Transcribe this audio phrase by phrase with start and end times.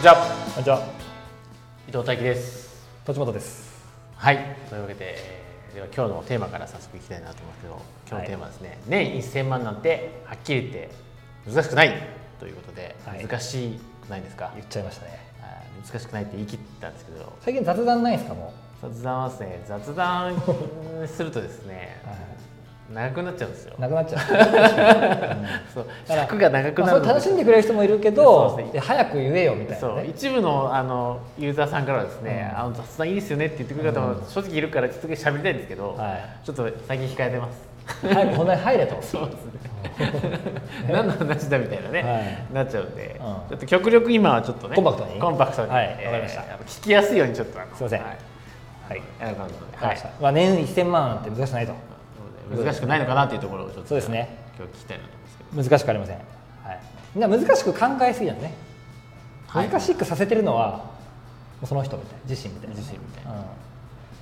[0.00, 0.16] にちは。
[0.16, 0.78] こんにちは。
[1.86, 2.88] 伊藤大樹です。
[3.04, 3.84] 栃本です。
[4.16, 4.56] はい。
[4.70, 10.90] というわけでえーでは今日のテーマから早速いきたいなと思うんですけど今日のテーマはですね、年1000万なんてはっきり言って
[11.46, 11.92] 難しくない
[12.38, 13.26] ということで、はい。
[13.26, 14.50] 難しくないですか？
[14.54, 15.20] 言っちゃいましたね。
[15.42, 15.86] はい。
[15.86, 17.32] 難しくないって言い切ったんですけど。
[17.42, 20.42] 最近雑談ないですかも雑談はですね雑談
[21.06, 22.16] するとですねう、はい
[22.92, 23.74] 長くなっちゃうんですよ。
[23.78, 24.20] なくなっちゃう。
[25.72, 25.86] そう。
[26.08, 29.96] だから尺が長くまあそなるれ楽しんでくれる人もいるけそうどねで早く言えよみたいな、そう。
[29.96, 32.58] ね、一部のあのユーザーさんからはですね、うん。
[32.60, 36.46] あの雑談いいですよねって言ってくる方も正直いるからちょっと喋りたいんですけど、はい。
[36.46, 37.70] ちょっと最近控えてます。
[38.02, 38.96] 早く本題入れと。
[39.02, 39.50] そうですね。
[40.90, 42.54] 何の話だみたいなね、はい。
[42.54, 43.26] なっちゃうんで、うん。
[43.48, 45.20] ちょっと極力今はちょっとねコンパクトに？
[45.20, 46.42] コンパクトに、はいえーわかりました。
[46.66, 48.00] 聞きやすいようにちょっとすいません。
[48.00, 48.10] はい、
[48.90, 49.02] はい。
[49.20, 51.72] やる感じで、わかりました、まあ、年1000万って難しくないと。
[51.72, 51.80] はい、
[52.50, 54.28] 難しくないのかなっていうところをちょっとそうですね。
[54.58, 55.62] 今日聞きたいなと思うんですけど。
[55.62, 56.22] 難しくありません、は
[56.72, 56.80] い、
[57.14, 58.54] みんな難しく考えすぎなね、
[59.46, 59.68] はい。
[59.68, 60.90] 難しくさせてるのは
[61.64, 63.32] その人みたい自身みたいな、自身みたいな。
[63.32, 63.38] うん、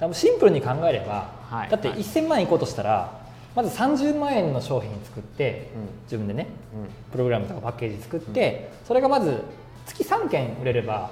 [0.00, 1.70] 多分シンプルに考えれば、はい。
[1.70, 1.98] だってはい。
[1.98, 3.20] 1000万いこうとしたら
[3.54, 5.82] まず30万円の商品作って、うん。
[6.04, 9.42] 自分でねうん、プログラムとかパッケージ作って、それがまず
[9.86, 11.10] 月3件売れれば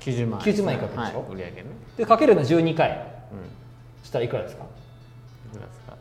[0.00, 1.18] 90万90万いくわけでしょ。
[1.20, 1.64] はい、売り上げね。
[1.96, 3.06] でかけるの12回。
[4.02, 4.64] したらいくらですか？
[4.64, 5.96] いくらですか？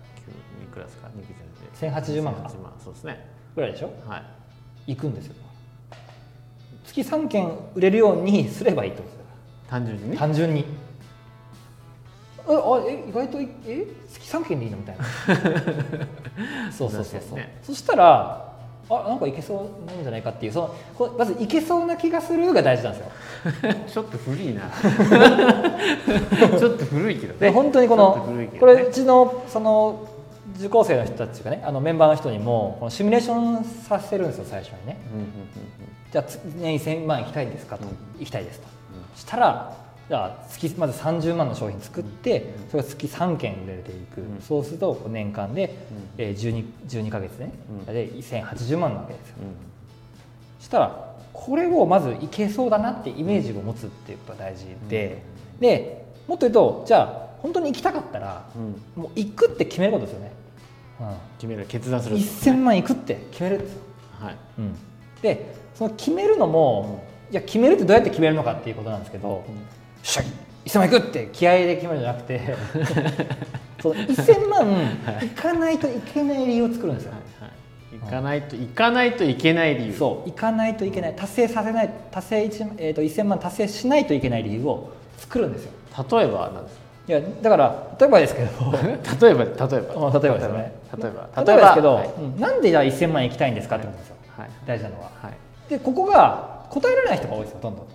[0.72, 1.08] ？9いくらですか
[1.82, 3.28] ？2 1080万か1080万そうですね。
[3.56, 3.92] ぐらいでしょ？
[4.08, 4.24] は
[4.88, 4.92] い。
[4.94, 5.36] いくんですよ
[6.86, 9.26] 月3件売れるようにすればいいってことですよ
[9.70, 10.10] 単純に？
[10.12, 10.18] ね。
[10.18, 10.66] 単純に
[12.50, 15.04] えあえ意外といえ月3件でいいのみたいな
[16.74, 18.48] そうそうそうそう、ねそしたら
[18.90, 24.64] あなんかいけそうなんじゃないかっていうそのこまずいけそうな気がするが大事なんですよ ちょっと古いな。
[26.60, 27.52] ちょっと古いけどでね。
[27.54, 30.08] 本当にこの、ねこれうちのその
[30.62, 34.98] 受講生の人たちがねあのメンバーの人にもこのシミュレーションさせるんですよ最初にね。
[35.14, 38.20] うんうんうんじゃあつ年1000万いきたいですかと、うん。
[38.20, 38.68] 行きたいですと、
[39.16, 39.78] したら
[40.10, 44.42] じゃあ月まず30万の商品作って、それが月3件売れていく、うん。
[44.42, 45.74] そうすると年間で、
[46.18, 47.54] えー、12, 12ヶ月ね、
[47.88, 47.94] うん。
[47.94, 49.36] で1080万なわけですよ。
[49.42, 50.64] うん。
[50.64, 55.24] したらこれをまずいけそうだなってイメージを持つっていうことが大事で、
[55.62, 59.02] でもっと言うとじゃあ本当に行きたかったらうん。
[59.02, 60.34] もう行くって決めることですよね、
[61.38, 62.22] 決める決断すうん、る。
[62.24, 63.16] 1000万行くって。
[63.32, 63.82] 決めるんですよ
[64.20, 64.36] はい。
[64.60, 64.76] うん、
[65.22, 69.44] でその決めるのも、いや決めるってどうやって決めるのかっていうことなんですけど、よ
[70.04, 70.22] っしゃ
[70.66, 72.42] 1000万いくって気合で決めるんじゃなくて
[73.82, 74.68] その1000万
[75.24, 75.30] い。
[75.30, 77.18] かないといけない理由を作るんですよ、は
[77.48, 77.52] い
[77.94, 79.94] 行かないと行かないといけない理由。
[79.94, 80.30] そう。
[80.30, 81.14] いかないといけない。
[81.16, 85.72] 達成させない達成 1,、えー、と1000万達成しないといけない理由を作るんですよ。
[86.10, 86.81] 例えばなんですか？
[87.08, 88.50] いやだから例えばですけど
[89.22, 90.00] 例えば例えば。
[90.00, 90.74] まあ例えばですよね。
[90.98, 91.44] 例えば。
[91.44, 91.62] 例えば。
[91.62, 92.10] ですけど、はい。
[92.18, 92.40] うん。
[92.40, 94.50] なんでじゃあ1000万行きたいんですかってことですよ、はい。
[94.66, 95.10] 大事なのは。
[95.22, 95.34] はい。
[95.70, 97.86] でここが答えられない人が多いですよどんどん。
[97.86, 97.92] と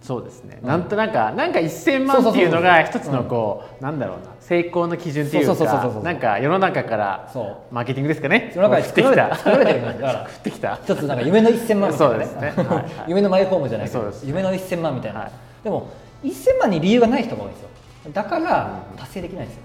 [0.00, 0.58] そうですね。
[0.62, 4.32] うんなんとなんかなんか1000万っていうのが一つのこうなんだろうな。
[4.40, 7.30] 成功の基準っていうかなんか世の中から
[7.70, 8.50] マーケティングですかね。
[8.54, 10.78] 世の中に作られて作られてるんでから 食ってきた。
[10.82, 12.16] 一つなんか夢の1000万みたいなね。
[12.16, 12.52] そうですね。
[12.56, 12.66] はい。
[12.66, 15.30] は い夢のマイホームじゃないけどそうです夢の1000万みたいな、はい。
[15.62, 15.88] でも
[16.24, 17.68] 1000万に理由がない人が多いんですよ
[18.12, 18.98] だからうん。
[18.98, 19.62] 達成できないんですよ。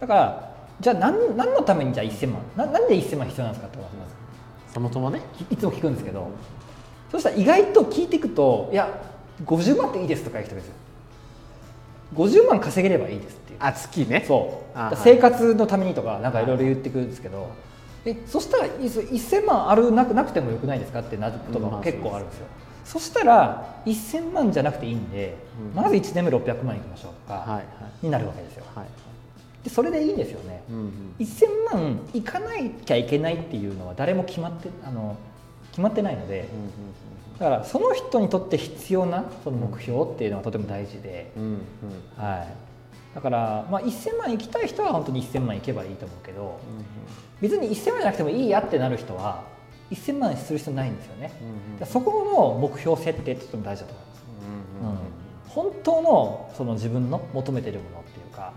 [0.00, 0.50] だから
[0.80, 4.14] じゃあ何何のためにじゃあ1000万ななんで1000万必要なんですかってことなんで
[4.68, 4.74] す。
[4.74, 5.20] そもそもね。
[5.50, 6.28] いいつも聞くんですけど。
[7.10, 8.88] そしたら意外と聞いていくといや
[9.44, 10.74] 50万っていいですとか言う人ですよ。
[12.14, 13.58] 50万稼げればいいですっていう。
[13.60, 14.24] あ月ね。
[14.26, 14.96] そう。
[14.96, 17.48] 生活のためにとかなんかいろいろ言ってくるんですけど、
[18.04, 22.46] えそしたらいっそ1000万あるなくなくてもよくないですかってなることが結構あるんですよ、
[22.90, 25.80] そしたら1000万じゃなくていいんで、うん。
[25.80, 27.62] まず1年目600万いきましょうとか
[28.02, 28.86] になるわけですよ、はい。
[29.62, 31.14] でそれでいいんですよね、うんうん。
[31.20, 32.50] 1000万いかな
[32.84, 35.16] きゃいけないっていうのは誰も決まってあの
[35.70, 36.48] 決まってないので、
[37.38, 41.50] だからその人にとって必要なその目標っていうのはとても大事で、うんうん。
[41.50, 41.58] うん
[42.24, 42.48] はい、
[43.14, 46.58] だから、まあ、1000万行きたい人は本当に1000万行けばいいと思うけど
[47.40, 49.44] 別に1000万じゃなくてもいいやってなる人は
[49.90, 54.22] 1000万する必要ないんですよね、うんうんそこの目標設定ってとても大事だと思います、
[54.82, 55.20] うんうんうん
[55.50, 58.52] 本当のその自分の求めてるものっていうか、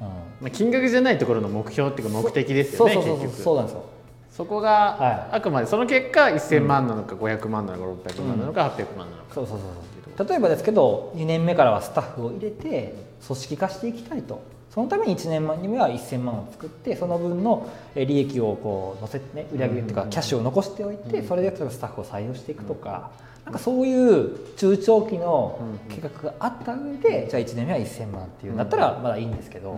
[0.00, 0.06] うん
[0.40, 2.94] まあ金額じゃないところの目標っていうか目的ですよね。
[2.94, 3.28] 結局。
[3.30, 3.84] そうなんですよ。
[4.30, 5.36] そこが、はい。
[5.36, 9.68] あくまでその結果1000万なのか500万なのか600万なのか800万なのか、そうそうそう
[10.16, 10.28] そう。
[10.28, 12.94] 例えばですけど2年目からはスタッフを入れて
[13.26, 14.40] 組織化していきたいと
[14.70, 23.10] そのために1年目は1000万を作ってその分のえ利益をこう乗せてね売り上げっていうかキャッシュを残しておいてそれでスタッフを採用していくとか
[23.44, 25.58] なんかそういう中長期の
[25.88, 29.76] 計画があった上でじゃあ1年目は1000万っていうんだったらまだいいんですけど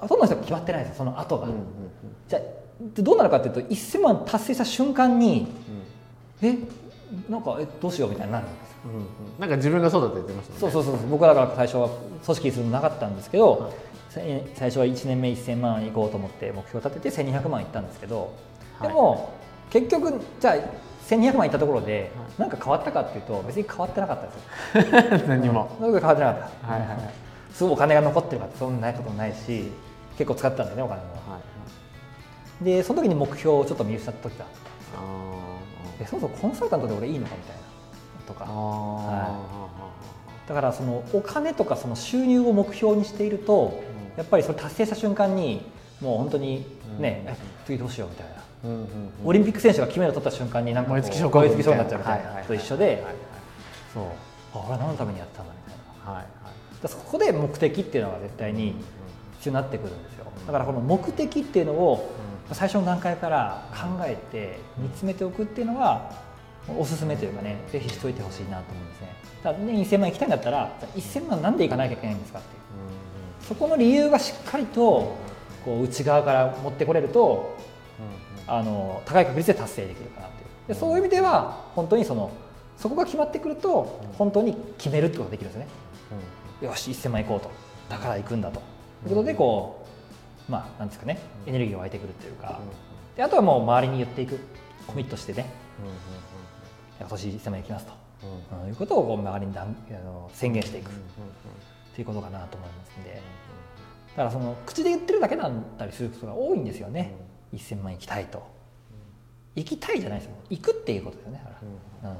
[0.00, 0.18] ほとん。
[0.18, 1.48] どの人は決まってないですよその後が。
[2.28, 2.42] じゃあ
[2.94, 5.46] でどうなるかっていうと1000万達成した瞬間に
[6.42, 6.56] え
[7.28, 8.76] なんかえどうしようみたいになるんですよ。
[8.84, 9.04] うんうん。
[9.38, 10.60] なんか自分がそうだって言ってましたね。
[10.60, 11.08] そうそうそう。
[11.08, 11.88] 僕はだから最初は
[12.24, 13.72] 組織にするのなかったんですけど、
[14.08, 18.34] せ最初は1年目1000万いこうと思って目標を立てて1200万いったんですけど、
[18.78, 18.88] はい。
[18.88, 19.32] でも
[19.70, 20.54] 結局じゃあ
[21.08, 25.26] 1200万いったところで何か変わったかっていうと別に変わってなかったんですよ。
[25.28, 25.70] 何も。
[25.80, 26.98] 何か変わってなかった、はいはいはい。
[27.52, 29.70] すごいお金が残ってるかってそんなないこともないし
[30.16, 31.32] 結構使ってたんだよねお金も。
[31.32, 31.40] はい
[32.62, 34.48] でその時に目標をちょっと見失った時があ
[35.98, 37.62] えそもそもコンサルタントで俺いいのかみたいな
[38.26, 38.44] とか。
[38.44, 38.48] ー。
[38.48, 39.38] あ
[40.50, 43.80] だからそのお金とかその収入を目標にしていると、
[44.12, 44.18] うん。
[44.18, 45.62] やっぱりそれ達成した瞬間に
[46.00, 46.66] もう本当に
[46.98, 48.86] ね、うんえ次どうしようみたいな、ーうんうんうん。
[49.26, 53.14] オリンピック選手が金メダル取った瞬間になんか燃え尽きそうになっちゃうみたいはいはいはないと一緒で、はいはい。
[53.94, 54.04] そう。
[54.54, 56.12] あ俺は何のためにやったんだみたいな。
[56.14, 56.82] はいはい。
[56.82, 58.74] だそこで目的っていうのが絶対に
[59.38, 60.24] 必要になってくるんですよ。
[60.48, 62.10] だからこの目的っていうのを
[62.50, 66.10] 最初の段階から考えて見つめておくっていうのは
[66.68, 69.08] おすすめというかねぜひしといてほしいなと思うんですね。
[69.42, 72.48] だからね1000万行きたいんだったら1000万なんで行かなきゃいけないんですかって。
[72.48, 72.60] いう
[73.40, 75.16] そこの理由がしっかりと
[75.64, 77.56] こう内側から持ってこれると
[78.46, 80.68] あの高い確率で達成できるかなという。
[80.68, 82.30] でそういう意味では本当にその
[82.76, 85.68] そこが決まってくると本当に決めるってことができるんですね。
[86.62, 87.50] よし1000万行こうと。
[87.88, 88.60] だから行くんだと。
[89.06, 89.86] いうことでこ
[90.48, 91.18] うまあなんですかね。
[91.46, 92.60] エネルギーが湧いてくるっていうか。
[93.16, 94.38] であとはもう周りに言っていく。
[94.86, 95.46] コミットしてね
[97.00, 97.92] 今年1000万行きますと、
[98.62, 98.68] うん。
[98.68, 99.68] いうことをこう周りにだんあ
[100.04, 100.90] の宣言していく。
[100.90, 100.92] っ
[101.94, 103.14] ていうことかなと思いますんで。
[103.14, 107.14] だからその口で言ってるだけだったりすることが多いんですよね、
[107.54, 108.42] 1000万行きたいと。
[109.56, 110.34] 行きたいじゃないですよ。
[110.50, 111.56] 行くっていうことですよねだか
[112.04, 112.16] ら、うん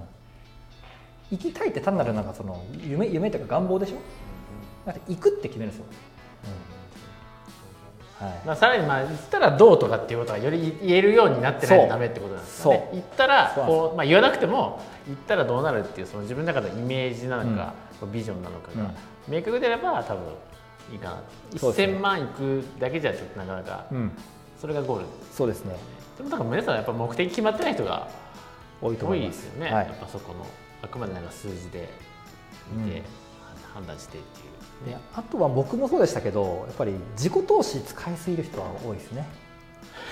[1.31, 3.97] 行きたいって単なるなんかその夢夢というか願望でしょ？
[4.85, 6.10] だって行くって決めるんですよ、うん
[8.20, 8.46] はい。
[8.46, 12.90] まあ、さらにまあ言ったらどうとかっていうことがより言えるようになってないとダメってことなんですよね。
[12.93, 18.90] 言ったらこう、まあ、言わなくても言ったらどうなるっていうその自分の中のイメージなのか、こうビジョンなのかが
[19.26, 20.22] 明確であれば多分
[20.93, 21.17] いいかな。
[21.17, 21.22] ね。
[21.55, 24.12] 1000万いくだけじゃちょっとなかなかうん、
[24.61, 25.06] それがゴール。
[25.32, 25.75] そうですね。
[26.19, 28.06] でもなんか皆さんやっぱ目的決まってない人が
[28.82, 29.87] 多いと思いまですすよね、はい。
[29.87, 30.46] やっぱそこの
[30.82, 31.88] あくまでなんか数字で
[32.70, 33.05] 見て、うん。
[33.75, 34.50] 判断してっていう
[34.87, 39.27] であとは僕もそうでしたけどやっぱり自己投資使いすぎる人は多いですね。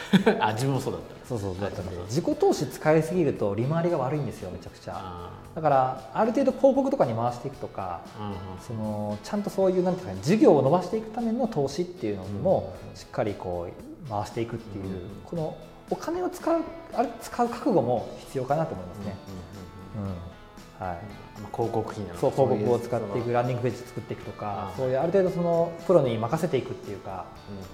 [0.41, 1.27] あ自分もそうだった。
[1.29, 4.95] そうそうだったんで自己投資使いすぎると利回りが悪いんですよめちゃくちゃ。
[4.97, 8.37] あだからある程度広告とかに回していくとかーうんうん。
[8.67, 14.91] そのちゃんとそういうなんていうか、ね、事業を伸ばしていくための投資っていうのにもしっかりこう回していくっていう、うん
[15.25, 15.57] この
[15.91, 16.61] お金を使う
[16.93, 19.17] あれ使う覚悟も必要かなと思いますね。
[19.53, 19.68] うん
[20.79, 21.41] はい。
[21.41, 27.27] まあ、広告費なそう広告を使っていくそランディングページ作っていくとかあそういうある程度そのプロに任せていくっていうか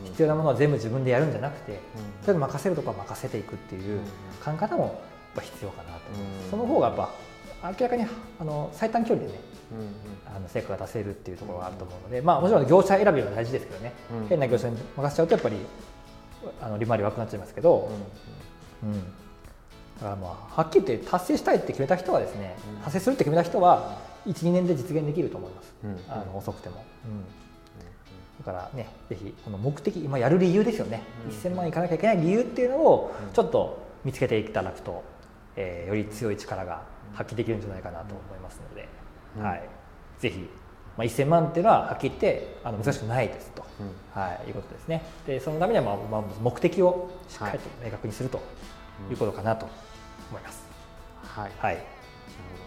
[0.04, 1.80] 必要なものは全部自分でやるんじゃなくて
[2.26, 4.00] 任せるとこは任せていくっていううん
[4.44, 4.92] 考え方もやっ
[5.36, 5.98] ぱ必要かなと
[6.44, 7.10] うんその方がやっぱ
[7.70, 8.06] 明らかに
[8.38, 9.40] あの最短距離でね
[10.26, 13.92] あの成果が出せるっていうところがあると思うので、まあ、もちろん業者選びは大事ですけどね、
[14.22, 15.56] うん変な業者に任せちゃうとやっぱり
[16.60, 17.90] あの利回り悪くなっちゃいますけど、
[18.82, 19.14] うん
[19.96, 22.82] だからまあはっきり言って達成したいって決めた人はですね、うん。
[22.82, 25.98] 達成するって決めた人は12年で実現できると思います、うん。
[26.08, 26.84] あの遅くても、
[28.38, 31.30] だからねぜひこの目的今やる理由ですよね、うん。
[31.30, 33.32] 1000万いかなきゃいけない理由っていうのをうん。
[33.32, 35.02] ちょっと見つけていただくと、
[35.56, 36.82] えーより強い力が
[37.14, 38.88] 発揮できるんじゃないかなと思いますので、
[39.38, 39.42] うん。
[39.42, 39.62] はい、
[40.18, 40.48] ぜひ、
[40.96, 44.20] まあ、1000万っていうのははっきり言ってあの難しくないですと、うん。
[44.20, 45.02] はい、いうことですね。
[45.26, 48.40] でそのためには、まあまあ、目的をしっかりと明確にすると
[49.10, 49.66] いうことかなと
[50.30, 50.64] 思います。
[51.26, 51.50] はい。
[51.58, 51.76] はい、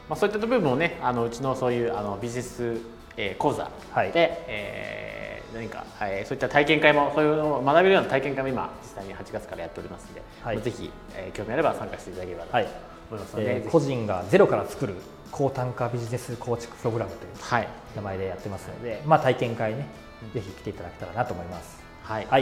[0.09, 2.77] まあ、そういった部分をねあのうちのそういうあのビジネス、
[3.17, 4.11] えー講座で、はい。
[4.15, 10.55] えー何か、はい、そういった体験会もそういうのを学べるような体験会も今実際に8月からやっておりますので、はい。
[10.57, 12.67] まあぜひ、えー興味あれば参加していただければとはい。
[13.09, 13.71] 思いますので、えーぜひ。
[13.71, 14.95] 個人がゼロから作る
[15.31, 17.67] 高単価ビジネス構築プログラムというはい。
[17.95, 19.87] 名前でやってますので、まあ、体験会ね、
[20.33, 21.81] ぜひ来ていただけたらなと思います。
[22.03, 22.41] はい、はい。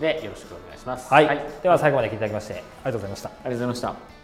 [0.00, 1.12] でよろしくお願いします。
[1.12, 3.30] はい、ありがとうでは最後まで聞いていただきましてありがとうございました。
[3.44, 4.19] ございました。